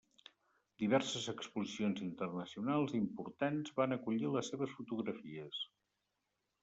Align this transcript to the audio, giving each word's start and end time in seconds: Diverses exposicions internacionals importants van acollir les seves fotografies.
Diverses 0.83 1.27
exposicions 1.33 2.01
internacionals 2.05 2.95
importants 3.01 3.77
van 3.81 3.95
acollir 3.99 4.33
les 4.37 4.51
seves 4.55 4.75
fotografies. 4.79 5.61